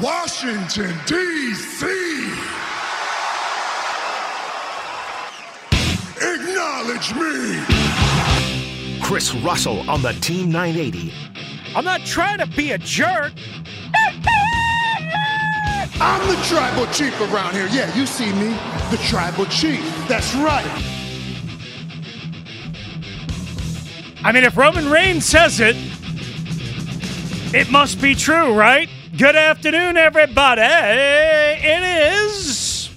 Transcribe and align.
Washington, 0.00 0.94
D.C. 1.06 1.86
Acknowledge 6.20 7.14
me. 7.14 7.60
Chris 9.02 9.34
Russell 9.34 9.90
on 9.90 10.02
the 10.02 10.12
Team 10.20 10.52
980. 10.52 11.12
I'm 11.74 11.84
not 11.84 12.02
trying 12.02 12.38
to 12.38 12.46
be 12.46 12.70
a 12.70 12.78
jerk. 12.78 13.32
I'm 16.00 16.28
the 16.28 16.40
tribal 16.44 16.86
chief 16.92 17.20
around 17.20 17.54
here. 17.54 17.66
Yeah, 17.72 17.92
you 17.96 18.06
see 18.06 18.32
me, 18.34 18.50
the 18.92 18.98
tribal 19.08 19.46
chief. 19.46 19.82
That's 20.06 20.32
right. 20.36 20.64
I 24.22 24.30
mean, 24.32 24.44
if 24.44 24.56
Roman 24.56 24.88
Reigns 24.90 25.24
says 25.24 25.58
it, 25.58 25.74
it 27.52 27.68
must 27.72 28.00
be 28.00 28.14
true, 28.14 28.54
right? 28.54 28.88
Good 29.18 29.34
afternoon, 29.34 29.96
everybody. 29.96 30.62
It 30.62 31.82
is 31.82 32.88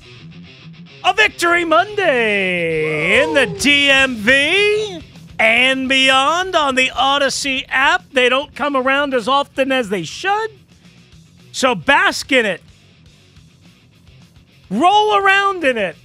a 1.03 1.15
Victory 1.15 1.65
Monday 1.65 3.23
in 3.23 3.33
the 3.33 3.47
DMV 3.47 5.03
and 5.39 5.89
beyond 5.89 6.55
on 6.55 6.75
the 6.75 6.91
Odyssey 6.91 7.65
app. 7.69 8.07
They 8.11 8.29
don't 8.29 8.53
come 8.53 8.77
around 8.77 9.15
as 9.15 9.27
often 9.27 9.71
as 9.71 9.89
they 9.89 10.03
should. 10.03 10.51
So 11.53 11.73
bask 11.73 12.31
in 12.31 12.45
it. 12.45 12.61
Roll 14.69 15.15
around 15.15 15.63
in 15.63 15.75
it. 15.75 15.95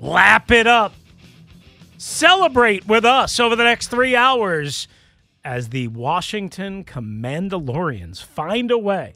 Lap 0.00 0.50
it 0.50 0.66
up. 0.66 0.94
Celebrate 1.98 2.88
with 2.88 3.04
us 3.04 3.38
over 3.38 3.54
the 3.54 3.64
next 3.64 3.88
three 3.88 4.16
hours 4.16 4.88
as 5.44 5.68
the 5.68 5.88
Washington 5.88 6.84
Commandalorians 6.84 8.22
find 8.22 8.70
a 8.70 8.78
way, 8.78 9.14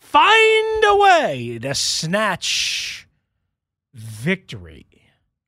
find 0.00 0.84
a 0.84 0.96
way 0.96 1.58
to 1.62 1.74
snatch 1.74 3.08
victory 3.92 4.86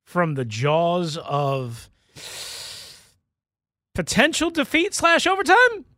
from 0.04 0.34
the 0.34 0.44
jaws 0.44 1.16
of 1.18 1.90
potential 3.94 4.50
defeat 4.50 4.94
slash 4.94 5.26
overtime? 5.26 5.56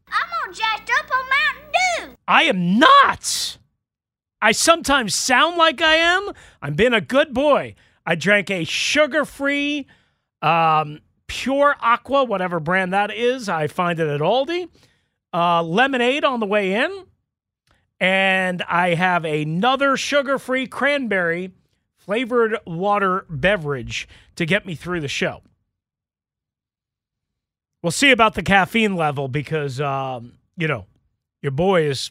I'm 0.08 0.28
all 0.47 0.53
jacked 0.53 0.91
up 0.98 1.06
on 1.12 1.25
Mountain 1.28 1.72
Dew. 1.72 2.16
I 2.26 2.44
am 2.44 2.78
not. 2.78 3.58
I 4.41 4.53
sometimes 4.53 5.14
sound 5.14 5.56
like 5.56 5.82
I 5.82 5.94
am. 5.94 6.31
I'm 6.62 6.75
being 6.75 6.94
a 6.94 7.00
good 7.00 7.34
boy. 7.34 7.75
I 8.06 8.14
drank 8.14 8.50
a 8.50 8.64
sugar 8.64 9.25
free, 9.25 9.87
um, 10.41 11.00
pure 11.28 11.76
aqua, 11.80 12.24
whatever 12.24 12.58
brand 12.58 12.92
that 12.92 13.14
is. 13.14 13.48
I 13.48 13.68
find 13.68 14.00
it 14.00 14.08
at 14.08 14.20
Aldi. 14.20 14.68
Uh, 15.32 15.62
lemonade 15.62 16.24
on 16.24 16.40
the 16.40 16.46
way 16.46 16.74
in. 16.74 17.04
And 18.00 18.62
I 18.62 18.94
have 18.94 19.24
another 19.24 19.96
sugar 19.96 20.38
free 20.38 20.66
cranberry 20.66 21.52
flavored 21.96 22.58
water 22.66 23.26
beverage 23.28 24.08
to 24.36 24.46
get 24.46 24.64
me 24.64 24.74
through 24.74 25.00
the 25.00 25.08
show. 25.08 25.42
We'll 27.82 27.92
see 27.92 28.10
about 28.10 28.34
the 28.34 28.42
caffeine 28.42 28.96
level 28.96 29.28
because, 29.28 29.80
um, 29.80 30.38
you 30.56 30.66
know, 30.66 30.86
your 31.42 31.52
boy 31.52 31.82
is. 31.82 32.10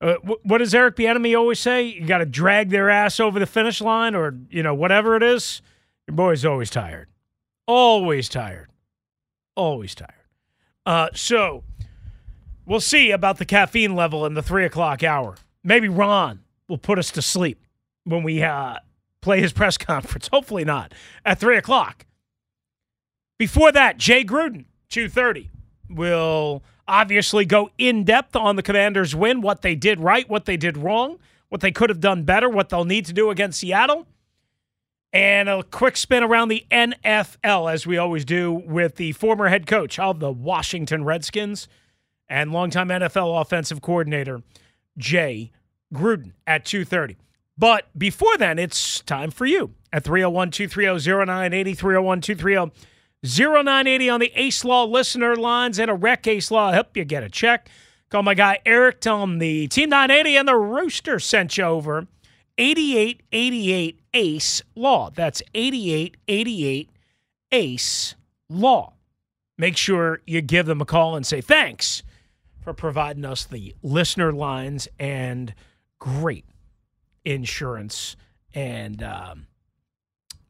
Uh, 0.00 0.14
what 0.42 0.58
does 0.58 0.74
Eric 0.74 0.96
Bieniemy 0.96 1.36
always 1.36 1.60
say? 1.60 1.82
You 1.82 2.06
got 2.06 2.18
to 2.18 2.26
drag 2.26 2.70
their 2.70 2.88
ass 2.88 3.20
over 3.20 3.38
the 3.38 3.46
finish 3.46 3.82
line, 3.82 4.14
or 4.14 4.34
you 4.48 4.62
know, 4.62 4.74
whatever 4.74 5.14
it 5.14 5.22
is. 5.22 5.60
Your 6.08 6.16
boy's 6.16 6.44
always 6.44 6.70
tired, 6.70 7.08
always 7.70 8.28
tired, 8.28 8.68
always 9.54 9.94
tired. 9.94 10.10
Uh, 10.84 11.08
so 11.14 11.62
we'll 12.66 12.80
see 12.80 13.12
about 13.12 13.38
the 13.38 13.44
caffeine 13.44 13.94
level 13.94 14.26
in 14.26 14.34
the 14.34 14.42
three 14.42 14.64
o'clock 14.64 15.04
hour. 15.04 15.36
Maybe 15.62 15.88
Ron 15.88 16.40
will 16.68 16.78
put 16.78 16.98
us 16.98 17.12
to 17.12 17.22
sleep 17.22 17.64
when 18.02 18.24
we 18.24 18.42
uh, 18.42 18.76
play 19.20 19.40
his 19.40 19.52
press 19.52 19.78
conference. 19.78 20.28
Hopefully 20.28 20.64
not 20.64 20.92
at 21.24 21.38
three 21.38 21.56
o'clock. 21.56 22.06
Before 23.38 23.70
that, 23.70 23.98
Jay 23.98 24.24
Gruden, 24.24 24.64
2.30, 24.90 25.48
will 25.88 26.62
obviously 26.88 27.44
go 27.44 27.70
in 27.78 28.02
depth 28.02 28.34
on 28.34 28.56
the 28.56 28.62
Commanders' 28.62 29.14
win, 29.14 29.40
what 29.40 29.62
they 29.62 29.76
did 29.76 30.00
right, 30.00 30.28
what 30.28 30.44
they 30.44 30.56
did 30.56 30.76
wrong, 30.76 31.18
what 31.48 31.60
they 31.60 31.70
could 31.70 31.88
have 31.88 32.00
done 32.00 32.24
better, 32.24 32.48
what 32.48 32.68
they'll 32.68 32.84
need 32.84 33.06
to 33.06 33.12
do 33.12 33.30
against 33.30 33.60
Seattle, 33.60 34.06
and 35.12 35.48
a 35.48 35.62
quick 35.62 35.96
spin 35.96 36.22
around 36.22 36.48
the 36.48 36.64
NFL, 36.70 37.72
as 37.72 37.86
we 37.86 37.98
always 37.98 38.24
do 38.24 38.52
with 38.52 38.96
the 38.96 39.12
former 39.12 39.48
head 39.48 39.66
coach 39.66 39.98
of 39.98 40.20
the 40.20 40.30
Washington 40.30 41.04
Redskins 41.04 41.68
and 42.28 42.52
longtime 42.52 42.88
NFL 42.88 43.40
offensive 43.40 43.82
coordinator, 43.82 44.42
Jay 44.96 45.50
Gruden, 45.92 46.32
at 46.46 46.64
2.30. 46.64 47.16
But 47.58 47.88
before 47.98 48.38
then, 48.38 48.58
it's 48.58 49.00
time 49.00 49.30
for 49.30 49.44
you 49.44 49.74
at 49.92 50.04
301 50.04 50.50
230 50.50 51.26
0980, 51.26 51.74
301 51.74 52.20
230 52.20 52.72
0980 53.22 54.10
on 54.10 54.20
the 54.20 54.32
Ace 54.34 54.64
Law 54.64 54.84
listener 54.84 55.36
lines 55.36 55.78
and 55.78 55.90
a 55.90 55.94
rec 55.94 56.26
Ace 56.26 56.50
Law. 56.50 56.72
help 56.72 56.96
you 56.96 57.04
get 57.04 57.22
a 57.22 57.28
check. 57.28 57.68
Call 58.08 58.22
my 58.22 58.34
guy 58.34 58.60
Eric. 58.64 59.00
Tell 59.00 59.22
him 59.22 59.38
the 59.38 59.68
Team 59.68 59.90
980 59.90 60.36
and 60.36 60.48
the 60.48 60.56
Rooster 60.56 61.18
sent 61.18 61.58
you 61.58 61.64
over. 61.64 62.06
8888 62.60 64.00
Ace 64.12 64.62
Law. 64.74 65.08
That's 65.10 65.42
8888 65.54 66.90
Ace 67.52 68.14
Law. 68.50 68.92
Make 69.56 69.78
sure 69.78 70.20
you 70.26 70.42
give 70.42 70.66
them 70.66 70.82
a 70.82 70.84
call 70.84 71.16
and 71.16 71.26
say 71.26 71.40
thanks 71.40 72.02
for 72.62 72.74
providing 72.74 73.24
us 73.24 73.44
the 73.44 73.74
listener 73.82 74.30
lines 74.30 74.88
and 74.98 75.54
great 75.98 76.44
insurance 77.24 78.14
and 78.54 79.02
um, 79.02 79.46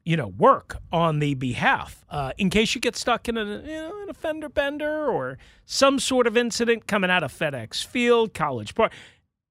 you 0.03 0.17
know 0.17 0.27
work 0.27 0.77
on 0.91 1.19
the 1.19 1.33
behalf 1.35 2.03
uh, 2.09 2.31
in 2.37 2.49
case 2.49 2.75
you 2.75 2.81
get 2.81 2.95
stuck 2.95 3.29
in 3.29 3.37
a 3.37 3.43
you 3.45 3.61
know, 3.67 4.03
an 4.07 4.13
fender 4.13 4.49
bender 4.49 5.07
or 5.07 5.37
some 5.65 5.97
sort 5.99 6.27
of 6.27 6.35
incident 6.35 6.87
coming 6.87 7.09
out 7.09 7.23
of 7.23 7.31
FedEx 7.31 7.85
Field, 7.85 8.33
College 8.33 8.75
Park. 8.75 8.91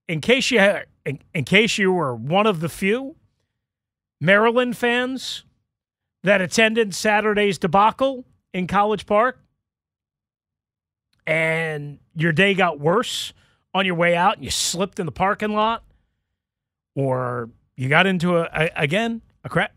In 0.09 0.21
case 0.21 0.51
you 0.51 0.59
in, 1.11 1.19
in 1.35 1.45
case 1.45 1.77
you 1.79 1.93
were 1.93 2.15
one 2.15 2.47
of 2.47 2.61
the 2.61 2.69
few 2.69 3.17
Maryland 4.21 4.77
fans 4.77 5.45
that 6.23 6.41
attended 6.41 6.95
Saturday's 6.95 7.59
debacle 7.59 8.25
in 8.53 8.67
College 8.67 9.07
Park, 9.07 9.39
and 11.27 11.99
your 12.15 12.33
day 12.33 12.55
got 12.55 12.81
worse 12.81 13.33
on 13.75 13.87
your 13.87 13.95
way 13.95 14.17
out, 14.17 14.37
and 14.37 14.45
you 14.45 14.51
slipped 14.51 14.99
in 14.99 15.07
the 15.07 15.13
parking 15.13 15.53
lot, 15.53 15.85
or 16.95 17.51
you 17.77 17.89
got 17.89 18.07
into 18.07 18.39
a, 18.39 18.49
a 18.53 18.71
again 18.77 19.23
a 19.45 19.49
crack. 19.49 19.77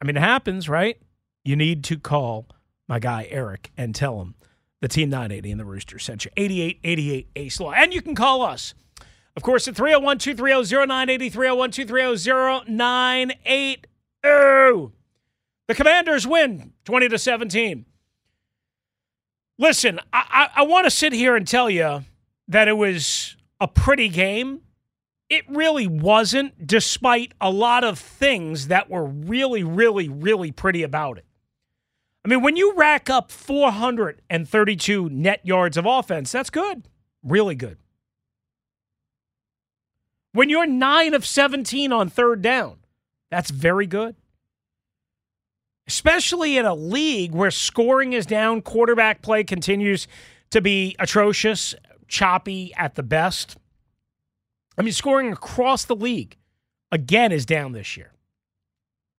I 0.00 0.04
mean, 0.04 0.16
it 0.16 0.20
happens, 0.20 0.68
right? 0.68 0.98
You 1.44 1.56
need 1.56 1.84
to 1.84 1.98
call 1.98 2.46
my 2.88 2.98
guy 2.98 3.26
Eric 3.30 3.70
and 3.76 3.94
tell 3.94 4.20
him 4.20 4.34
the 4.80 4.88
Team 4.88 5.10
980 5.10 5.52
and 5.52 5.60
the 5.60 5.64
Rooster 5.64 5.98
sent 5.98 6.24
you 6.24 6.30
8888 6.36 7.28
Ace 7.36 7.60
Law. 7.60 7.72
And 7.72 7.94
you 7.94 8.02
can 8.02 8.14
call 8.14 8.42
us, 8.42 8.74
of 9.36 9.42
course, 9.42 9.66
at 9.66 9.76
301 9.76 10.18
230 10.18 10.86
0980, 10.86 11.30
301 11.30 11.70
230 11.70 12.72
0980. 12.72 14.92
The 15.68 15.74
Commanders 15.74 16.26
win 16.26 16.72
20 16.84 17.08
to 17.08 17.18
17. 17.18 17.86
Listen, 19.58 20.00
I, 20.12 20.48
I, 20.54 20.60
I 20.60 20.62
want 20.64 20.84
to 20.84 20.90
sit 20.90 21.12
here 21.12 21.36
and 21.36 21.46
tell 21.46 21.70
you 21.70 22.04
that 22.48 22.68
it 22.68 22.76
was 22.76 23.36
a 23.60 23.68
pretty 23.68 24.08
game, 24.08 24.60
it 25.30 25.44
really 25.48 25.86
wasn't, 25.86 26.66
despite 26.66 27.32
a 27.40 27.50
lot 27.50 27.84
of 27.84 27.98
things 27.98 28.68
that 28.68 28.90
were 28.90 29.04
really, 29.04 29.62
really, 29.62 30.08
really 30.08 30.52
pretty 30.52 30.82
about 30.82 31.16
it. 31.16 31.24
I 32.24 32.28
mean, 32.28 32.42
when 32.42 32.56
you 32.56 32.74
rack 32.74 33.08
up 33.08 33.30
432 33.30 35.08
net 35.08 35.40
yards 35.44 35.76
of 35.76 35.86
offense, 35.86 36.30
that's 36.30 36.50
good. 36.50 36.86
Really 37.22 37.54
good. 37.54 37.78
When 40.32 40.48
you're 40.48 40.66
9 40.66 41.14
of 41.14 41.26
17 41.26 41.92
on 41.92 42.08
third 42.08 42.40
down, 42.42 42.78
that's 43.30 43.50
very 43.50 43.86
good. 43.86 44.16
Especially 45.86 46.56
in 46.56 46.64
a 46.64 46.74
league 46.74 47.32
where 47.32 47.50
scoring 47.50 48.12
is 48.12 48.24
down, 48.24 48.62
quarterback 48.62 49.20
play 49.20 49.44
continues 49.44 50.06
to 50.50 50.60
be 50.60 50.96
atrocious, 50.98 51.74
choppy 52.08 52.72
at 52.76 52.94
the 52.94 53.02
best. 53.02 53.56
I 54.78 54.82
mean, 54.82 54.92
scoring 54.92 55.32
across 55.32 55.84
the 55.84 55.96
league 55.96 56.36
again 56.90 57.32
is 57.32 57.44
down 57.44 57.72
this 57.72 57.96
year. 57.96 58.12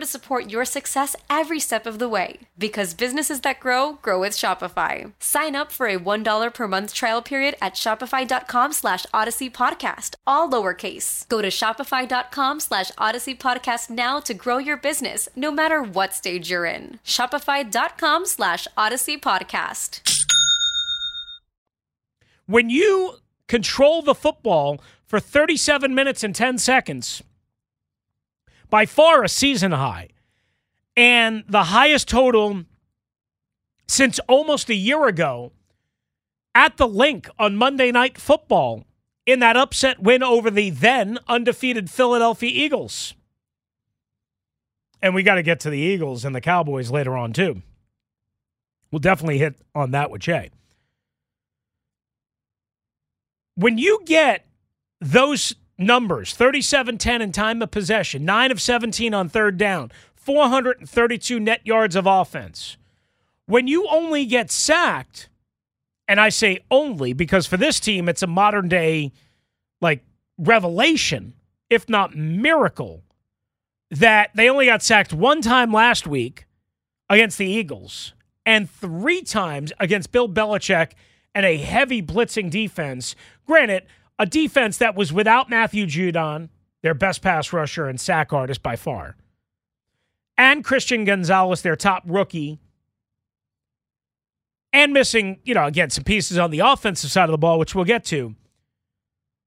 to 0.00 0.06
support 0.06 0.50
your 0.50 0.64
success 0.64 1.14
every 1.28 1.60
step 1.60 1.86
of 1.86 1.98
the 1.98 2.08
way. 2.08 2.38
Because 2.58 2.94
businesses 2.94 3.42
that 3.42 3.60
grow, 3.60 3.98
grow 4.02 4.18
with 4.20 4.32
Shopify. 4.32 5.12
Sign 5.20 5.54
up 5.54 5.70
for 5.70 5.86
a 5.86 5.98
$1 5.98 6.54
per 6.54 6.66
month 6.66 6.92
trial 6.92 7.22
period 7.22 7.54
at 7.62 7.74
shopify.com 7.74 8.72
slash 8.72 9.06
odyssey 9.14 9.48
podcast, 9.50 10.16
all 10.26 10.48
lowercase. 10.50 11.28
Go 11.28 11.40
to 11.42 11.48
shopify.com 11.48 12.60
slash 12.60 12.90
odyssey 12.98 13.34
podcast 13.34 13.90
now 13.90 14.18
to 14.20 14.34
grow 14.34 14.58
your 14.58 14.76
business, 14.76 15.28
no 15.36 15.52
matter 15.52 15.82
what 15.82 16.14
stage 16.14 16.50
you're 16.50 16.66
in. 16.66 16.98
Shopify.com 17.04 18.26
slash 18.26 18.66
odyssey 18.76 19.16
podcast. 19.18 20.00
When 22.46 22.68
you 22.68 23.14
control 23.46 24.02
the 24.02 24.14
football 24.14 24.80
for 25.06 25.20
37 25.20 25.94
minutes 25.94 26.24
and 26.24 26.34
10 26.34 26.58
seconds, 26.58 27.22
by 28.70 28.86
far 28.86 29.22
a 29.24 29.28
season 29.28 29.72
high, 29.72 30.08
and 30.96 31.44
the 31.48 31.64
highest 31.64 32.08
total 32.08 32.64
since 33.88 34.20
almost 34.28 34.70
a 34.70 34.74
year 34.74 35.06
ago 35.06 35.52
at 36.54 36.76
the 36.76 36.86
Linc 36.86 37.28
on 37.38 37.56
Monday 37.56 37.90
Night 37.90 38.18
Football 38.18 38.84
in 39.26 39.40
that 39.40 39.56
upset 39.56 40.00
win 40.00 40.22
over 40.22 40.50
the 40.50 40.70
then 40.70 41.18
undefeated 41.28 41.90
Philadelphia 41.90 42.50
Eagles. 42.52 43.14
And 45.02 45.14
we 45.14 45.22
got 45.22 45.36
to 45.36 45.42
get 45.42 45.60
to 45.60 45.70
the 45.70 45.78
Eagles 45.78 46.24
and 46.24 46.34
the 46.34 46.40
Cowboys 46.40 46.90
later 46.90 47.16
on, 47.16 47.32
too. 47.32 47.62
We'll 48.90 48.98
definitely 48.98 49.38
hit 49.38 49.54
on 49.74 49.92
that 49.92 50.10
with 50.10 50.20
Jay. 50.20 50.50
When 53.54 53.78
you 53.78 54.02
get 54.04 54.46
those 55.00 55.54
numbers 55.80 56.34
37 56.34 56.98
10 56.98 57.22
in 57.22 57.32
time 57.32 57.62
of 57.62 57.70
possession, 57.70 58.24
9 58.24 58.52
of 58.52 58.60
17 58.60 59.14
on 59.14 59.28
third 59.28 59.56
down, 59.56 59.90
432 60.14 61.40
net 61.40 61.60
yards 61.64 61.96
of 61.96 62.06
offense. 62.06 62.76
When 63.46 63.66
you 63.66 63.88
only 63.88 64.26
get 64.26 64.50
sacked, 64.50 65.28
and 66.06 66.20
I 66.20 66.28
say 66.28 66.60
only 66.70 67.12
because 67.12 67.46
for 67.46 67.56
this 67.56 67.80
team, 67.80 68.08
it's 68.08 68.22
a 68.22 68.28
modern 68.28 68.68
day 68.68 69.12
like 69.80 70.04
revelation, 70.38 71.34
if 71.68 71.88
not 71.88 72.14
miracle, 72.14 73.02
that 73.90 74.30
they 74.34 74.48
only 74.48 74.66
got 74.66 74.82
sacked 74.82 75.12
one 75.12 75.40
time 75.40 75.72
last 75.72 76.06
week 76.06 76.46
against 77.08 77.38
the 77.38 77.46
Eagles 77.46 78.12
and 78.46 78.70
three 78.70 79.22
times 79.22 79.72
against 79.80 80.12
Bill 80.12 80.28
Belichick 80.28 80.92
and 81.34 81.44
a 81.44 81.56
heavy 81.56 82.02
blitzing 82.02 82.50
defense. 82.50 83.14
Granted, 83.46 83.84
a 84.20 84.26
defense 84.26 84.76
that 84.76 84.94
was 84.94 85.14
without 85.14 85.48
Matthew 85.48 85.86
Judon, 85.86 86.50
their 86.82 86.92
best 86.92 87.22
pass 87.22 87.54
rusher 87.54 87.88
and 87.88 87.98
sack 87.98 88.34
artist 88.34 88.62
by 88.62 88.76
far, 88.76 89.16
and 90.36 90.62
Christian 90.62 91.04
Gonzalez, 91.04 91.62
their 91.62 91.74
top 91.74 92.02
rookie, 92.06 92.60
and 94.74 94.92
missing, 94.92 95.40
you 95.42 95.54
know, 95.54 95.64
again, 95.64 95.88
some 95.88 96.04
pieces 96.04 96.36
on 96.36 96.50
the 96.50 96.60
offensive 96.60 97.10
side 97.10 97.24
of 97.24 97.32
the 97.32 97.38
ball, 97.38 97.58
which 97.58 97.74
we'll 97.74 97.86
get 97.86 98.04
to. 98.04 98.36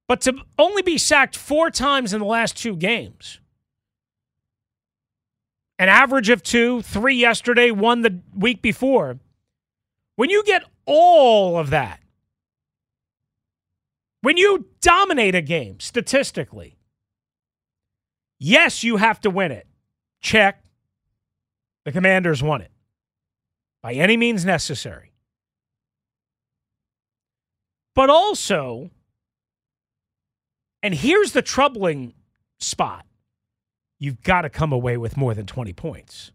But 0.07 0.21
to 0.21 0.33
only 0.57 0.81
be 0.81 0.97
sacked 0.97 1.37
four 1.37 1.69
times 1.69 2.11
in 2.11 2.19
the 2.19 2.25
last 2.25 2.57
two 2.57 2.75
games, 2.75 3.39
an 5.77 5.87
average 5.87 6.29
of 6.29 6.41
two, 6.41 6.81
three 6.81 7.15
yesterday, 7.15 7.69
one 7.69 8.01
the 8.01 8.21
week 8.35 8.61
before. 8.61 9.19
When 10.15 10.29
you 10.29 10.43
get 10.43 10.63
all 10.85 11.57
of 11.57 11.69
that, 11.69 12.02
when 14.23 14.37
you 14.37 14.65
dominate 14.79 15.35
a 15.35 15.41
game 15.41 15.81
statistically, 15.81 16.77
yes, 18.39 18.81
you 18.81 18.95
have 18.95 19.19
to 19.19 19.29
win 19.29 19.51
it. 19.51 19.67
Check. 20.21 20.63
The 21.83 21.91
Commanders 21.91 22.41
won 22.41 22.61
it 22.61 22.71
by 23.81 23.91
any 23.93 24.15
means 24.15 24.45
necessary. 24.45 25.11
But 27.93 28.09
also, 28.09 28.91
and 30.81 30.93
here's 30.93 31.33
the 31.33 31.41
troubling 31.41 32.13
spot 32.59 33.05
you've 33.99 34.23
got 34.23 34.43
to 34.43 34.49
come 34.49 34.71
away 34.71 34.95
with 34.95 35.17
more 35.17 35.33
than 35.33 35.45
20 35.45 35.73
points. 35.73 36.31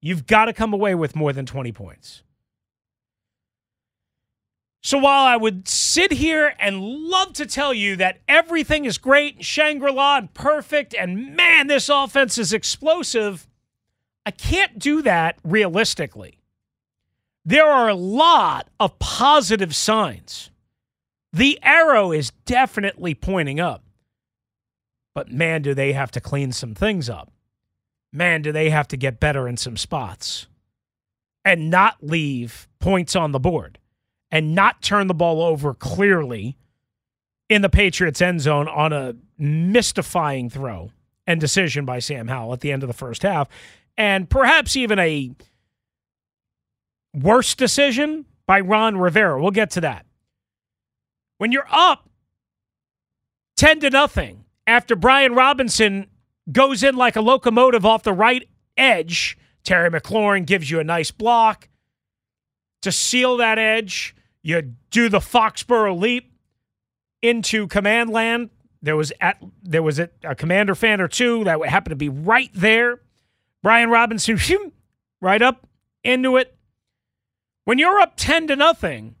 You've 0.00 0.26
got 0.26 0.46
to 0.46 0.54
come 0.54 0.72
away 0.72 0.94
with 0.94 1.14
more 1.14 1.34
than 1.34 1.44
20 1.44 1.72
points. 1.72 2.22
So 4.84 4.98
while 4.98 5.24
I 5.24 5.38
would 5.38 5.66
sit 5.66 6.12
here 6.12 6.54
and 6.58 6.78
love 6.78 7.32
to 7.34 7.46
tell 7.46 7.72
you 7.72 7.96
that 7.96 8.18
everything 8.28 8.84
is 8.84 8.98
great 8.98 9.36
and 9.36 9.44
Shangri 9.44 9.90
La 9.90 10.18
and 10.18 10.34
perfect, 10.34 10.94
and 10.94 11.34
man, 11.34 11.68
this 11.68 11.88
offense 11.88 12.36
is 12.36 12.52
explosive, 12.52 13.48
I 14.26 14.30
can't 14.30 14.78
do 14.78 15.00
that 15.00 15.38
realistically. 15.42 16.38
There 17.46 17.66
are 17.66 17.88
a 17.88 17.94
lot 17.94 18.68
of 18.78 18.98
positive 18.98 19.74
signs. 19.74 20.50
The 21.32 21.58
arrow 21.62 22.12
is 22.12 22.32
definitely 22.44 23.14
pointing 23.14 23.58
up. 23.58 23.84
But 25.14 25.32
man, 25.32 25.62
do 25.62 25.72
they 25.72 25.94
have 25.94 26.10
to 26.10 26.20
clean 26.20 26.52
some 26.52 26.74
things 26.74 27.08
up. 27.08 27.32
Man, 28.12 28.42
do 28.42 28.52
they 28.52 28.68
have 28.68 28.88
to 28.88 28.98
get 28.98 29.18
better 29.18 29.48
in 29.48 29.56
some 29.56 29.78
spots 29.78 30.46
and 31.42 31.70
not 31.70 31.96
leave 32.02 32.68
points 32.80 33.16
on 33.16 33.32
the 33.32 33.40
board 33.40 33.78
and 34.34 34.52
not 34.52 34.82
turn 34.82 35.06
the 35.06 35.14
ball 35.14 35.40
over 35.40 35.72
clearly 35.74 36.58
in 37.48 37.62
the 37.62 37.68
Patriots' 37.68 38.20
end 38.20 38.40
zone 38.40 38.66
on 38.66 38.92
a 38.92 39.14
mystifying 39.38 40.50
throw 40.50 40.90
and 41.24 41.40
decision 41.40 41.84
by 41.84 42.00
Sam 42.00 42.26
Howell 42.26 42.52
at 42.52 42.60
the 42.60 42.72
end 42.72 42.82
of 42.82 42.88
the 42.88 42.94
first 42.94 43.22
half, 43.22 43.48
and 43.96 44.28
perhaps 44.28 44.74
even 44.74 44.98
a 44.98 45.30
worse 47.14 47.54
decision 47.54 48.26
by 48.44 48.58
Ron 48.58 48.98
Rivera. 48.98 49.40
We'll 49.40 49.52
get 49.52 49.70
to 49.70 49.80
that. 49.82 50.04
When 51.38 51.52
you're 51.52 51.68
up 51.70 52.08
10 53.56 53.80
to 53.80 53.90
nothing 53.90 54.46
after 54.66 54.96
Brian 54.96 55.34
Robinson 55.34 56.08
goes 56.50 56.82
in 56.82 56.96
like 56.96 57.14
a 57.14 57.20
locomotive 57.20 57.86
off 57.86 58.02
the 58.02 58.12
right 58.12 58.48
edge, 58.76 59.38
Terry 59.62 59.90
McLaurin 59.90 60.44
gives 60.44 60.72
you 60.72 60.80
a 60.80 60.84
nice 60.84 61.12
block 61.12 61.68
to 62.82 62.90
seal 62.90 63.36
that 63.36 63.60
edge. 63.60 64.16
You 64.44 64.74
do 64.90 65.08
the 65.08 65.20
Foxborough 65.20 65.98
leap 65.98 66.30
into 67.22 67.66
command 67.66 68.10
land. 68.10 68.50
There 68.82 68.94
was 68.94 69.10
at 69.18 69.42
there 69.62 69.82
was 69.82 69.98
a, 69.98 70.10
a 70.22 70.34
commander 70.34 70.74
fan 70.74 71.00
or 71.00 71.08
two 71.08 71.42
that 71.44 71.64
happened 71.66 71.92
to 71.92 71.96
be 71.96 72.10
right 72.10 72.50
there. 72.54 73.00
Brian 73.62 73.88
Robinson, 73.88 74.38
right 75.22 75.40
up 75.40 75.66
into 76.04 76.36
it. 76.36 76.54
When 77.64 77.78
you're 77.78 77.98
up 77.98 78.12
10 78.16 78.48
to 78.48 78.56
nothing 78.56 79.14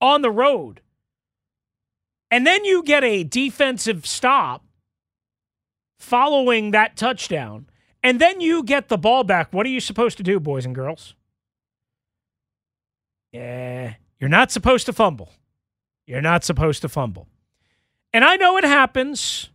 on 0.00 0.22
the 0.22 0.30
road, 0.30 0.80
and 2.30 2.46
then 2.46 2.64
you 2.64 2.82
get 2.82 3.04
a 3.04 3.22
defensive 3.22 4.06
stop 4.06 4.64
following 5.98 6.70
that 6.70 6.96
touchdown, 6.96 7.66
and 8.02 8.18
then 8.18 8.40
you 8.40 8.62
get 8.62 8.88
the 8.88 8.96
ball 8.96 9.24
back, 9.24 9.52
what 9.52 9.66
are 9.66 9.68
you 9.68 9.80
supposed 9.80 10.16
to 10.16 10.22
do, 10.22 10.40
boys 10.40 10.64
and 10.64 10.74
girls? 10.74 11.14
Yeah, 13.32 13.94
you're 14.22 14.28
not 14.28 14.52
supposed 14.52 14.86
to 14.86 14.92
fumble. 14.92 15.32
You're 16.06 16.20
not 16.20 16.44
supposed 16.44 16.82
to 16.82 16.88
fumble. 16.88 17.26
And 18.12 18.24
I 18.24 18.36
know 18.36 18.56
it 18.56 18.62
happens. 18.62 19.50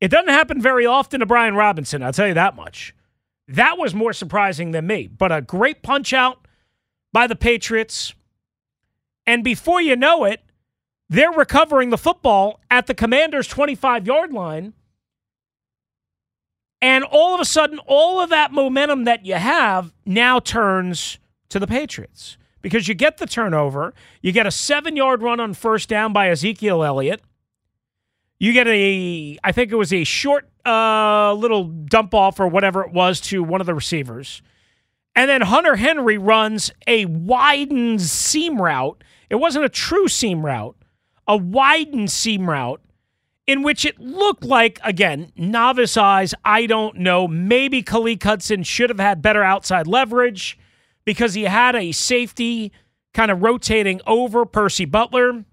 It 0.00 0.12
doesn't 0.12 0.28
happen 0.28 0.62
very 0.62 0.86
often 0.86 1.18
to 1.18 1.26
Brian 1.26 1.56
Robinson, 1.56 2.04
I'll 2.04 2.12
tell 2.12 2.28
you 2.28 2.34
that 2.34 2.54
much. 2.54 2.94
That 3.48 3.78
was 3.78 3.96
more 3.96 4.12
surprising 4.12 4.70
than 4.70 4.86
me. 4.86 5.08
But 5.08 5.32
a 5.32 5.40
great 5.40 5.82
punch 5.82 6.12
out 6.12 6.46
by 7.12 7.26
the 7.26 7.34
Patriots. 7.34 8.14
And 9.26 9.42
before 9.42 9.82
you 9.82 9.96
know 9.96 10.22
it, 10.22 10.40
they're 11.08 11.32
recovering 11.32 11.90
the 11.90 11.98
football 11.98 12.60
at 12.70 12.86
the 12.86 12.94
commander's 12.94 13.48
25 13.48 14.06
yard 14.06 14.32
line. 14.32 14.72
And 16.80 17.02
all 17.02 17.34
of 17.34 17.40
a 17.40 17.44
sudden, 17.44 17.80
all 17.88 18.20
of 18.20 18.30
that 18.30 18.52
momentum 18.52 19.02
that 19.02 19.26
you 19.26 19.34
have 19.34 19.92
now 20.06 20.38
turns 20.38 21.18
to 21.48 21.58
the 21.58 21.66
Patriots 21.66 22.36
because 22.62 22.88
you 22.88 22.94
get 22.94 23.18
the 23.18 23.26
turnover. 23.26 23.92
You 24.22 24.32
get 24.32 24.46
a 24.46 24.50
seven 24.50 24.96
yard 24.96 25.22
run 25.22 25.40
on 25.40 25.52
first 25.54 25.88
down 25.88 26.12
by 26.12 26.28
Ezekiel 26.28 26.82
Elliott. 26.82 27.20
You 28.38 28.52
get 28.52 28.66
a, 28.66 29.38
I 29.44 29.52
think 29.52 29.70
it 29.70 29.76
was 29.76 29.92
a 29.92 30.04
short 30.04 30.48
uh, 30.64 31.34
little 31.34 31.64
dump 31.64 32.14
off 32.14 32.40
or 32.40 32.48
whatever 32.48 32.82
it 32.82 32.92
was 32.92 33.20
to 33.22 33.42
one 33.42 33.60
of 33.60 33.66
the 33.66 33.74
receivers. 33.74 34.42
And 35.14 35.28
then 35.28 35.42
Hunter 35.42 35.76
Henry 35.76 36.16
runs 36.16 36.72
a 36.86 37.04
widened 37.04 38.00
seam 38.00 38.60
route. 38.60 39.04
It 39.28 39.36
wasn't 39.36 39.64
a 39.64 39.68
true 39.68 40.08
seam 40.08 40.44
route, 40.44 40.76
a 41.28 41.36
widened 41.36 42.10
seam 42.10 42.48
route 42.48 42.80
in 43.46 43.62
which 43.62 43.84
it 43.84 43.98
looked 43.98 44.44
like, 44.44 44.78
again, 44.84 45.32
novice 45.36 45.96
eyes, 45.96 46.34
I 46.44 46.66
don't 46.66 46.98
know. 46.98 47.26
Maybe 47.26 47.82
Khaleke 47.82 48.22
Hudson 48.22 48.62
should 48.62 48.88
have 48.88 49.00
had 49.00 49.20
better 49.20 49.42
outside 49.42 49.86
leverage 49.86 50.58
because 51.04 51.34
he 51.34 51.44
had 51.44 51.74
a 51.74 51.92
safety 51.92 52.72
kind 53.14 53.30
of 53.30 53.42
rotating 53.42 54.00
over 54.06 54.44
Percy 54.44 54.84
Butler 54.84 55.44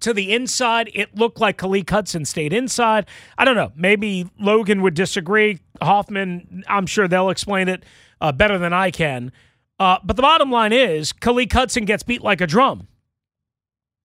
to 0.00 0.12
the 0.12 0.32
inside. 0.32 0.90
It 0.94 1.14
looked 1.14 1.40
like 1.40 1.58
Khaleke 1.58 1.88
Hudson 1.88 2.24
stayed 2.24 2.52
inside. 2.52 3.06
I 3.36 3.44
don't 3.44 3.56
know. 3.56 3.72
Maybe 3.76 4.28
Logan 4.38 4.82
would 4.82 4.94
disagree. 4.94 5.58
Hoffman, 5.82 6.64
I'm 6.68 6.86
sure 6.86 7.08
they'll 7.08 7.30
explain 7.30 7.68
it 7.68 7.84
uh, 8.20 8.32
better 8.32 8.58
than 8.58 8.72
I 8.72 8.90
can. 8.90 9.32
Uh, 9.78 9.98
but 10.02 10.16
the 10.16 10.22
bottom 10.22 10.50
line 10.50 10.72
is 10.72 11.12
Khaleke 11.12 11.52
Hudson 11.52 11.84
gets 11.84 12.02
beat 12.02 12.22
like 12.22 12.40
a 12.40 12.46
drum 12.46 12.88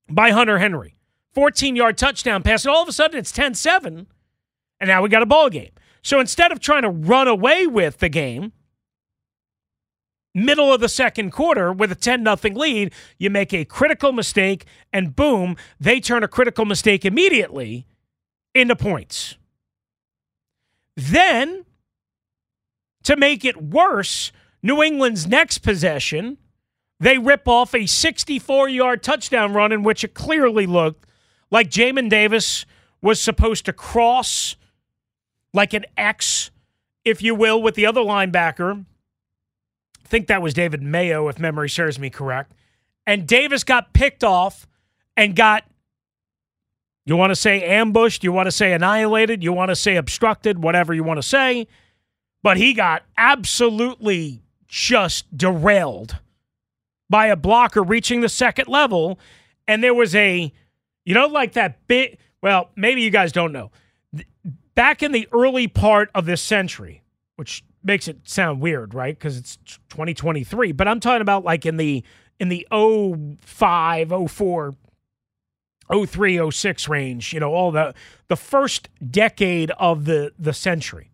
by 0.10 0.32
Hunter 0.32 0.60
Henry. 0.60 0.96
14 1.34 1.76
yard 1.76 1.98
touchdown 1.98 2.44
pass, 2.44 2.64
and 2.64 2.74
all 2.74 2.84
of 2.84 2.88
a 2.88 2.94
sudden 2.94 3.18
it's 3.18 3.32
10 3.32 3.56
7, 3.56 4.06
and 4.80 4.88
now 4.88 5.02
we 5.02 5.10
got 5.10 5.24
a 5.24 5.26
ball 5.26 5.50
game. 5.50 5.72
So 6.04 6.20
instead 6.20 6.52
of 6.52 6.60
trying 6.60 6.84
to 6.84 6.90
run 6.90 7.28
away 7.28 7.66
with 7.66 7.98
the 7.98 8.10
game, 8.10 8.52
middle 10.34 10.74
of 10.74 10.82
the 10.82 10.90
second 10.90 11.32
quarter 11.32 11.72
with 11.72 11.92
a 11.92 11.96
10 11.96 12.24
0 12.24 12.56
lead, 12.56 12.94
you 13.18 13.30
make 13.30 13.54
a 13.54 13.66
critical 13.66 14.12
mistake, 14.12 14.66
and 14.92 15.16
boom, 15.16 15.56
they 15.80 16.00
turn 16.00 16.24
a 16.24 16.28
critical 16.28 16.66
mistake 16.66 17.06
immediately 17.06 17.88
into 18.54 18.76
points. 18.76 19.36
Then, 20.96 21.66
to 23.04 23.16
make 23.16 23.44
it 23.44 23.62
worse, 23.62 24.32
New 24.62 24.82
England's 24.82 25.28
next 25.28 25.60
possession, 25.60 26.38
they 27.00 27.18
rip 27.18 27.48
off 27.48 27.76
a 27.76 27.86
64 27.86 28.70
yard 28.70 29.04
touchdown 29.04 29.54
run 29.54 29.72
in 29.72 29.84
which 29.84 30.04
it 30.04 30.14
clearly 30.14 30.66
looked 30.66 31.06
like 31.52 31.70
Jamin 31.70 32.10
Davis 32.10 32.66
was 33.02 33.20
supposed 33.20 33.66
to 33.66 33.74
cross 33.74 34.56
like 35.54 35.74
an 35.74 35.86
X, 35.98 36.50
if 37.04 37.22
you 37.22 37.36
will, 37.36 37.62
with 37.62 37.76
the 37.76 37.86
other 37.86 38.02
linebacker. 38.02 38.86
Think 40.06 40.28
that 40.28 40.42
was 40.42 40.54
David 40.54 40.82
Mayo, 40.82 41.28
if 41.28 41.40
memory 41.40 41.70
serves 41.70 42.00
me 42.00 42.10
correct. 42.10 42.54
And 43.06 43.28
Davis 43.28 43.64
got 43.64 43.94
picked 43.94 44.24
off 44.24 44.68
and 45.18 45.36
got, 45.36 45.64
you 47.06 47.16
want 47.16 47.32
to 47.32 47.36
say 47.36 47.62
ambushed, 47.64 48.24
you 48.24 48.32
want 48.32 48.48
to 48.48 48.52
say 48.52 48.74
annihilated, 48.74 49.44
you 49.44 49.52
want 49.54 49.70
to 49.70 49.76
say 49.76 49.96
obstructed, 49.96 50.64
whatever 50.64 50.94
you 50.94 51.04
want 51.04 51.18
to 51.18 51.24
say. 51.24 51.68
But 52.42 52.58
he 52.58 52.74
got 52.74 53.04
absolutely 53.18 54.42
just 54.68 55.36
derailed 55.36 56.18
by 57.10 57.28
a 57.28 57.36
blocker 57.36 57.84
reaching 57.84 58.22
the 58.22 58.30
second 58.30 58.68
level. 58.68 59.20
And 59.68 59.84
there 59.84 59.94
was 59.94 60.16
a 60.16 60.52
you 61.06 61.14
know, 61.14 61.28
like 61.28 61.54
that 61.54 61.86
bit. 61.88 62.20
Well, 62.42 62.70
maybe 62.76 63.02
you 63.02 63.10
guys 63.10 63.32
don't 63.32 63.52
know. 63.52 63.72
Back 64.76 65.04
in 65.04 65.12
the 65.12 65.28
early 65.32 65.68
part 65.68 66.10
of 66.16 66.26
this 66.26 66.42
century, 66.42 67.04
which 67.36 67.64
makes 67.84 68.08
it 68.08 68.18
sound 68.24 68.62
weird, 68.62 68.94
right? 68.94 69.18
Because 69.18 69.38
it's 69.38 69.58
2023. 69.90 70.72
But 70.72 70.88
I'm 70.88 71.00
talking 71.00 71.22
about 71.22 71.44
like 71.44 71.66
in 71.66 71.78
the 71.78 72.04
in 72.40 72.50
the 72.50 72.68
05, 72.72 74.32
04, 74.32 74.74
03, 76.06 76.52
06 76.52 76.88
range, 76.90 77.34
you 77.34 77.40
know, 77.40 77.54
all 77.54 77.72
the 77.72 77.94
the 78.28 78.36
first 78.36 78.90
decade 79.10 79.72
of 79.72 80.06
the 80.06 80.34
the 80.38 80.54
century. 80.54 81.12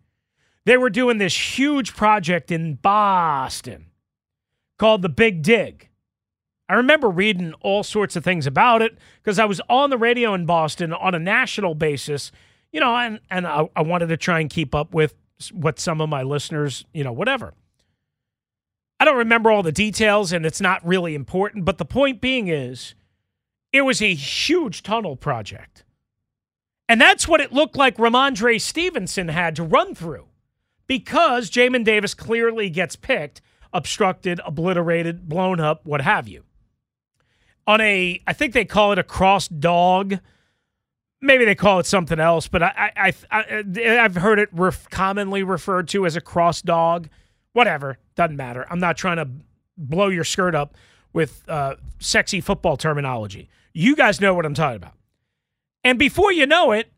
They 0.66 0.76
were 0.76 0.90
doing 0.90 1.18
this 1.18 1.58
huge 1.58 1.94
project 1.96 2.50
in 2.50 2.74
Boston 2.74 3.86
called 4.78 5.02
the 5.02 5.08
Big 5.08 5.42
Dig. 5.42 5.88
I 6.68 6.74
remember 6.74 7.08
reading 7.08 7.52
all 7.62 7.82
sorts 7.82 8.14
of 8.14 8.22
things 8.22 8.46
about 8.46 8.80
it 8.80 8.96
because 9.22 9.40
I 9.40 9.44
was 9.44 9.60
on 9.68 9.90
the 9.90 9.98
radio 9.98 10.34
in 10.34 10.46
Boston 10.46 10.92
on 10.92 11.16
a 11.16 11.18
national 11.18 11.74
basis, 11.74 12.30
you 12.72 12.78
know, 12.78 12.94
and, 12.94 13.18
and 13.28 13.44
I, 13.44 13.68
I 13.74 13.82
wanted 13.82 14.06
to 14.10 14.16
try 14.16 14.38
and 14.38 14.48
keep 14.48 14.72
up 14.72 14.94
with 14.94 15.14
what 15.48 15.78
some 15.78 16.00
of 16.00 16.08
my 16.08 16.22
listeners, 16.22 16.84
you 16.92 17.04
know, 17.04 17.12
whatever. 17.12 17.54
I 18.98 19.04
don't 19.04 19.16
remember 19.16 19.50
all 19.50 19.62
the 19.62 19.72
details 19.72 20.32
and 20.32 20.44
it's 20.44 20.60
not 20.60 20.86
really 20.86 21.14
important, 21.14 21.64
but 21.64 21.78
the 21.78 21.84
point 21.84 22.20
being 22.20 22.48
is 22.48 22.94
it 23.72 23.82
was 23.82 24.02
a 24.02 24.14
huge 24.14 24.82
tunnel 24.82 25.16
project. 25.16 25.84
And 26.88 27.00
that's 27.00 27.26
what 27.26 27.40
it 27.40 27.52
looked 27.52 27.76
like 27.76 27.96
Rhamondre 27.96 28.60
Stevenson 28.60 29.28
had 29.28 29.56
to 29.56 29.62
run 29.62 29.94
through 29.94 30.26
because 30.86 31.50
Jamin 31.50 31.84
Davis 31.84 32.14
clearly 32.14 32.68
gets 32.68 32.96
picked, 32.96 33.40
obstructed, 33.72 34.40
obliterated, 34.44 35.28
blown 35.28 35.60
up, 35.60 35.86
what 35.86 36.00
have 36.00 36.28
you 36.28 36.44
on 37.70 37.80
a, 37.80 38.20
I 38.26 38.32
think 38.32 38.52
they 38.52 38.64
call 38.64 38.90
it 38.90 38.98
a 38.98 39.04
cross 39.04 39.46
dog. 39.46 40.18
Maybe 41.22 41.44
they 41.44 41.54
call 41.54 41.80
it 41.80 41.86
something 41.86 42.18
else, 42.18 42.48
but 42.48 42.62
I, 42.62 42.92
I, 42.96 43.12
I, 43.30 43.62
have 43.80 44.14
heard 44.14 44.38
it 44.38 44.48
ref, 44.52 44.88
commonly 44.88 45.42
referred 45.42 45.88
to 45.88 46.06
as 46.06 46.16
a 46.16 46.20
cross 46.20 46.62
dog. 46.62 47.08
Whatever, 47.52 47.98
doesn't 48.14 48.36
matter. 48.36 48.64
I'm 48.70 48.78
not 48.78 48.96
trying 48.96 49.16
to 49.16 49.28
blow 49.76 50.08
your 50.08 50.24
skirt 50.24 50.54
up 50.54 50.76
with 51.12 51.42
uh, 51.48 51.76
sexy 51.98 52.40
football 52.40 52.76
terminology. 52.76 53.48
You 53.74 53.96
guys 53.96 54.20
know 54.20 54.34
what 54.34 54.46
I'm 54.46 54.54
talking 54.54 54.76
about. 54.76 54.94
And 55.84 55.98
before 55.98 56.32
you 56.32 56.46
know 56.46 56.72
it, 56.72 56.90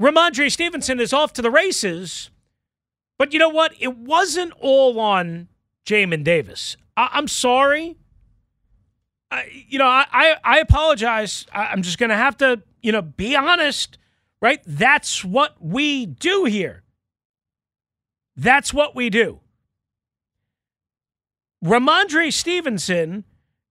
Rhamondre 0.00 0.50
Stevenson 0.50 1.00
is 1.00 1.12
off 1.12 1.32
to 1.34 1.42
the 1.42 1.50
races. 1.50 2.30
But 3.18 3.32
you 3.32 3.38
know 3.38 3.48
what? 3.48 3.72
It 3.78 3.96
wasn't 3.96 4.52
all 4.60 4.98
on 4.98 5.48
Jamin 5.86 6.24
Davis. 6.24 6.76
I- 6.96 7.16
am 7.18 7.28
sorry. 7.28 7.96
I, 9.30 9.64
you 9.68 9.78
know, 9.78 9.86
I, 9.86 10.06
I, 10.12 10.36
I 10.44 10.58
apologize. 10.58 11.46
I, 11.52 11.66
I'm 11.66 11.82
just 11.82 11.98
going 11.98 12.10
to 12.10 12.16
have 12.16 12.36
to, 12.38 12.62
you 12.82 12.92
know, 12.92 13.02
be 13.02 13.36
honest, 13.36 13.98
right? 14.40 14.60
That's 14.66 15.24
what 15.24 15.56
we 15.60 16.06
do 16.06 16.44
here. 16.44 16.82
That's 18.36 18.74
what 18.74 18.94
we 18.94 19.10
do. 19.10 19.40
Rhamondre 21.64 22.32
Stevenson 22.32 23.24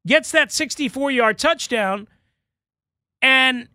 gets 0.07 0.31
that 0.31 0.51
64 0.51 1.11
yard 1.11 1.37
touchdown, 1.37 2.07
and 3.21 3.67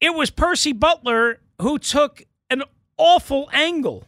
it 0.00 0.14
was 0.14 0.30
Percy 0.30 0.72
Butler 0.72 1.40
who 1.60 1.78
took 1.78 2.22
an 2.50 2.62
awful 2.96 3.48
angle. 3.52 4.04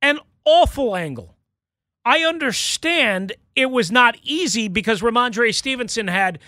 An 0.00 0.18
awful 0.44 0.96
angle. 0.96 1.36
I 2.04 2.20
understand 2.20 3.34
it 3.54 3.66
was 3.66 3.90
not 3.90 4.16
easy 4.22 4.68
because 4.68 5.02
Rhamondre 5.02 5.54
Stevenson 5.54 6.08
had, 6.08 6.38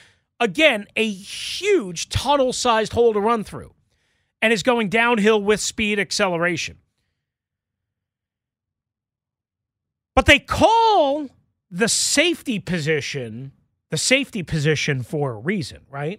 again, 0.43 0.87
a 0.97 1.09
huge 1.09 2.09
tunnel 2.09 2.53
sized 2.53 2.93
hole 2.93 3.13
to 3.13 3.21
run 3.21 3.45
through 3.45 3.75
and 4.41 4.53
is 4.53 4.63
going 4.63 4.89
downhill 4.89 5.41
with 5.41 5.61
speed 5.61 5.99
acceleration. 5.99 6.79
But 10.15 10.27
they 10.27 10.39
call 10.39 11.31
the 11.71 11.89
safety 11.89 12.59
position 12.59 13.53
the 13.93 13.99
safety 13.99 14.43
position 14.43 15.03
for 15.03 15.33
a 15.33 15.39
reason, 15.39 15.81
right? 15.91 16.19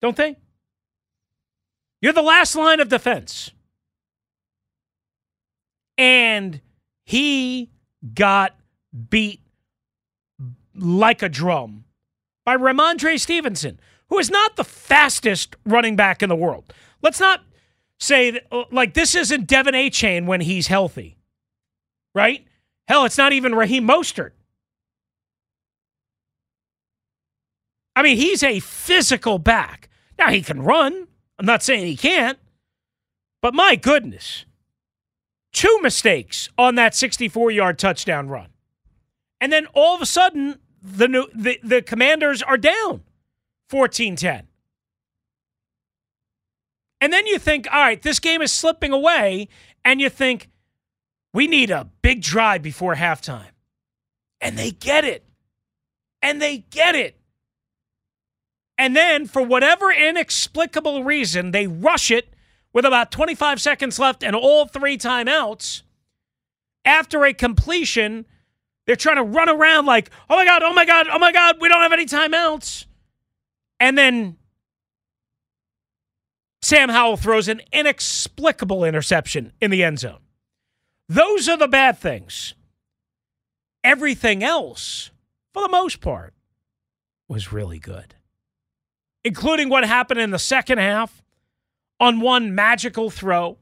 Don't 0.00 0.16
they? 0.16 0.36
You're 2.00 2.12
the 2.12 2.22
last 2.22 2.54
line 2.54 2.78
of 2.78 2.88
defense. 2.88 3.50
And 5.98 6.60
he 7.02 7.72
got 8.14 8.54
beat 9.10 9.40
like 10.76 11.22
a 11.22 11.28
drum 11.28 11.86
by 12.44 12.56
Rhamondre 12.56 13.18
Stevenson, 13.18 13.80
who 14.08 14.18
is 14.18 14.30
not 14.30 14.56
the 14.56 14.64
fastest 14.64 15.56
running 15.64 15.96
back 15.96 16.22
in 16.22 16.28
the 16.28 16.36
world. 16.36 16.72
Let's 17.02 17.20
not 17.20 17.42
say 17.98 18.30
that, 18.32 18.46
uh, 18.50 18.64
like 18.72 18.94
this 18.94 19.14
isn't 19.14 19.46
De'Von 19.46 19.74
Achane 19.74 20.26
when 20.26 20.40
he's 20.40 20.66
healthy, 20.66 21.18
right? 22.14 22.46
Hell, 22.88 23.04
it's 23.04 23.18
not 23.18 23.32
even 23.32 23.54
Raheem 23.54 23.86
Mostert. 23.86 24.32
I 27.94 28.02
mean, 28.02 28.16
he's 28.16 28.42
a 28.42 28.60
physical 28.60 29.38
back. 29.38 29.88
Now, 30.18 30.30
he 30.30 30.42
can 30.42 30.62
run. 30.62 31.06
I'm 31.38 31.46
not 31.46 31.62
saying 31.62 31.86
he 31.86 31.96
can't. 31.96 32.38
But 33.42 33.54
my 33.54 33.76
goodness, 33.76 34.44
two 35.52 35.80
mistakes 35.82 36.48
on 36.58 36.74
that 36.76 36.94
64 36.94 37.50
yard 37.50 37.78
touchdown 37.78 38.28
run. 38.28 38.48
And 39.40 39.52
then 39.52 39.66
all 39.72 39.94
of 39.94 40.02
a 40.02 40.06
sudden, 40.06 40.58
the, 40.82 41.08
new, 41.08 41.26
the, 41.34 41.58
the 41.62 41.82
commanders 41.82 42.42
are 42.42 42.56
down 42.56 43.02
14 43.68 44.16
10. 44.16 44.46
And 47.00 47.12
then 47.12 47.26
you 47.26 47.38
think, 47.38 47.66
all 47.72 47.80
right, 47.80 48.00
this 48.00 48.18
game 48.18 48.42
is 48.42 48.52
slipping 48.52 48.92
away. 48.92 49.48
And 49.84 50.00
you 50.00 50.10
think, 50.10 50.50
we 51.32 51.46
need 51.46 51.70
a 51.70 51.88
big 52.02 52.22
drive 52.22 52.62
before 52.62 52.94
halftime. 52.94 53.52
And 54.40 54.58
they 54.58 54.70
get 54.70 55.04
it. 55.04 55.24
And 56.22 56.42
they 56.42 56.58
get 56.58 56.94
it. 56.94 57.16
And 58.76 58.96
then, 58.96 59.26
for 59.26 59.42
whatever 59.42 59.92
inexplicable 59.92 61.04
reason, 61.04 61.50
they 61.50 61.66
rush 61.66 62.10
it 62.10 62.32
with 62.72 62.84
about 62.84 63.10
25 63.10 63.60
seconds 63.60 63.98
left 63.98 64.22
and 64.22 64.34
all 64.34 64.66
three 64.66 64.96
timeouts. 64.96 65.82
After 66.84 67.24
a 67.24 67.34
completion, 67.34 68.24
they're 68.90 68.96
trying 68.96 69.16
to 69.18 69.22
run 69.22 69.48
around 69.48 69.86
like, 69.86 70.10
oh 70.28 70.34
my 70.34 70.44
God, 70.44 70.64
oh 70.64 70.74
my 70.74 70.84
God, 70.84 71.06
oh 71.08 71.20
my 71.20 71.30
God, 71.30 71.58
we 71.60 71.68
don't 71.68 71.80
have 71.80 71.92
any 71.92 72.06
timeouts. 72.06 72.86
And 73.78 73.96
then 73.96 74.36
Sam 76.60 76.88
Howell 76.88 77.16
throws 77.16 77.46
an 77.46 77.60
inexplicable 77.72 78.84
interception 78.84 79.52
in 79.60 79.70
the 79.70 79.84
end 79.84 80.00
zone. 80.00 80.18
Those 81.08 81.48
are 81.48 81.56
the 81.56 81.68
bad 81.68 81.98
things. 81.98 82.54
Everything 83.84 84.42
else, 84.42 85.10
for 85.54 85.62
the 85.62 85.68
most 85.68 86.00
part, 86.00 86.34
was 87.28 87.52
really 87.52 87.78
good 87.78 88.16
including 89.24 89.68
what 89.68 89.84
happened 89.84 90.20
in 90.20 90.30
the 90.30 90.38
second 90.38 90.78
half 90.78 91.22
on 91.98 92.20
one 92.20 92.54
magical 92.54 93.10
throw. 93.10 93.58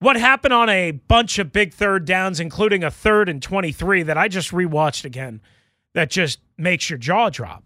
What 0.00 0.16
happened 0.16 0.54
on 0.54 0.70
a 0.70 0.92
bunch 0.92 1.38
of 1.38 1.52
big 1.52 1.74
third 1.74 2.06
downs, 2.06 2.40
including 2.40 2.82
a 2.82 2.90
third 2.90 3.28
and 3.28 3.42
23 3.42 4.02
that 4.04 4.16
I 4.16 4.28
just 4.28 4.50
rewatched 4.50 5.04
again, 5.04 5.42
that 5.94 6.10
just 6.10 6.40
makes 6.56 6.88
your 6.88 6.98
jaw 6.98 7.28
drop. 7.28 7.62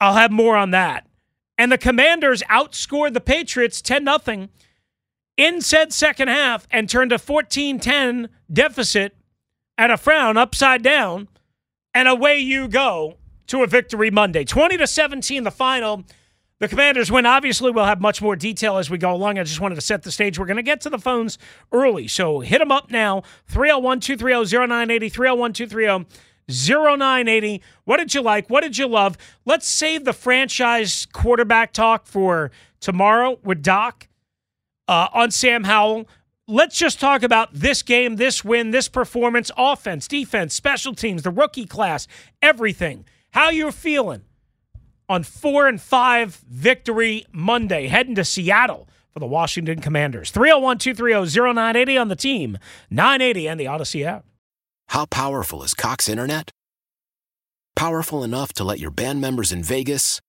I'll 0.00 0.14
have 0.14 0.30
more 0.30 0.56
on 0.56 0.70
that. 0.70 1.06
And 1.58 1.72
the 1.72 1.78
Commanders 1.78 2.42
outscored 2.44 3.12
the 3.12 3.20
Patriots 3.20 3.82
10 3.82 4.06
0 4.24 4.48
in 5.36 5.60
said 5.60 5.92
second 5.92 6.28
half 6.28 6.68
and 6.70 6.88
turned 6.88 7.12
a 7.12 7.18
14 7.18 7.80
10 7.80 8.28
deficit 8.52 9.16
at 9.76 9.90
a 9.90 9.96
frown 9.96 10.36
upside 10.36 10.82
down. 10.82 11.28
And 11.92 12.06
away 12.06 12.38
you 12.38 12.68
go 12.68 13.16
to 13.48 13.62
a 13.62 13.66
victory 13.66 14.10
Monday. 14.10 14.44
20 14.44 14.76
to 14.76 14.86
17, 14.86 15.44
the 15.44 15.50
final. 15.50 16.04
The 16.58 16.68
Commanders 16.68 17.12
win. 17.12 17.26
Obviously, 17.26 17.70
we'll 17.70 17.84
have 17.84 18.00
much 18.00 18.22
more 18.22 18.34
detail 18.34 18.78
as 18.78 18.88
we 18.88 18.96
go 18.96 19.12
along. 19.12 19.38
I 19.38 19.42
just 19.42 19.60
wanted 19.60 19.74
to 19.74 19.82
set 19.82 20.02
the 20.02 20.10
stage. 20.10 20.38
We're 20.38 20.46
going 20.46 20.56
to 20.56 20.62
get 20.62 20.80
to 20.82 20.90
the 20.90 20.98
phones 20.98 21.36
early. 21.70 22.08
So 22.08 22.40
hit 22.40 22.60
them 22.60 22.72
up 22.72 22.90
now 22.90 23.22
301 23.46 24.00
230 24.00 24.66
0980, 24.66 25.08
301 25.10 25.52
230 25.52 26.06
0980. 26.48 27.62
What 27.84 27.98
did 27.98 28.14
you 28.14 28.22
like? 28.22 28.48
What 28.48 28.62
did 28.62 28.78
you 28.78 28.86
love? 28.86 29.18
Let's 29.44 29.66
save 29.66 30.04
the 30.06 30.14
franchise 30.14 31.06
quarterback 31.12 31.72
talk 31.72 32.06
for 32.06 32.50
tomorrow 32.80 33.38
with 33.44 33.62
Doc 33.62 34.08
uh, 34.88 35.08
on 35.12 35.30
Sam 35.30 35.64
Howell. 35.64 36.08
Let's 36.48 36.78
just 36.78 37.00
talk 37.00 37.22
about 37.22 37.52
this 37.52 37.82
game, 37.82 38.16
this 38.16 38.44
win, 38.44 38.70
this 38.70 38.88
performance, 38.88 39.50
offense, 39.58 40.08
defense, 40.08 40.54
special 40.54 40.94
teams, 40.94 41.22
the 41.22 41.30
rookie 41.30 41.66
class, 41.66 42.06
everything 42.40 43.04
how 43.32 43.50
you're 43.50 43.72
feeling 43.72 44.22
on 45.08 45.22
four 45.22 45.66
and 45.66 45.80
five 45.80 46.36
victory 46.48 47.26
Monday, 47.32 47.86
heading 47.86 48.14
to 48.16 48.24
Seattle 48.24 48.88
for 49.12 49.20
the 49.20 49.26
Washington 49.26 49.80
Commanders. 49.80 50.30
301 50.30 50.78
230 50.78 51.54
0980 51.54 51.98
on 51.98 52.08
the 52.08 52.16
team, 52.16 52.58
980 52.90 53.48
and 53.48 53.60
the 53.60 53.66
Odyssey 53.66 54.04
app. 54.04 54.24
How 54.88 55.06
powerful 55.06 55.62
is 55.62 55.74
Cox 55.74 56.08
Internet? 56.08 56.50
Powerful 57.74 58.22
enough 58.22 58.52
to 58.54 58.64
let 58.64 58.78
your 58.78 58.90
band 58.90 59.20
members 59.20 59.52
in 59.52 59.62
Vegas, 59.62 60.20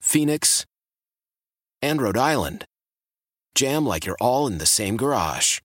Phoenix, 0.00 0.64
and 1.80 2.00
Rhode 2.00 2.16
Island 2.16 2.64
jam 3.54 3.84
like 3.84 4.06
you're 4.06 4.16
all 4.20 4.46
in 4.46 4.58
the 4.58 4.66
same 4.66 4.96
garage. 4.96 5.60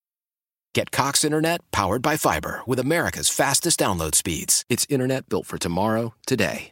Get 0.73 0.91
Cox 0.91 1.23
Internet 1.23 1.61
powered 1.71 2.01
by 2.01 2.17
fiber 2.17 2.61
with 2.65 2.79
America's 2.79 3.29
fastest 3.29 3.79
download 3.79 4.15
speeds. 4.15 4.63
It's 4.69 4.85
internet 4.89 5.29
built 5.29 5.47
for 5.47 5.57
tomorrow, 5.57 6.13
today. 6.25 6.71